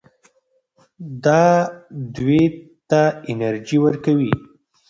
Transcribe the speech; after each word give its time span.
دا 1.23 1.43
دوی 2.15 2.43
ته 2.89 3.01
انرژي 3.31 3.77
ورکوي. 3.83 4.33